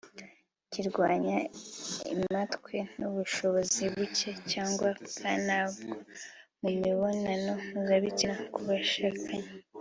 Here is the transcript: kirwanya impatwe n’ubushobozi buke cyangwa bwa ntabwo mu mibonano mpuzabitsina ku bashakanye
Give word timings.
kirwanya 0.71 1.37
impatwe 2.13 2.75
n’ubushobozi 2.99 3.83
buke 3.93 4.31
cyangwa 4.51 4.89
bwa 5.05 5.31
ntabwo 5.45 5.91
mu 6.61 6.69
mibonano 6.81 7.51
mpuzabitsina 7.69 8.35
ku 8.53 8.61
bashakanye 8.69 9.49